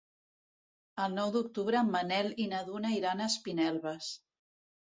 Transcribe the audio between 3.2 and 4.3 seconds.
a Espinelves.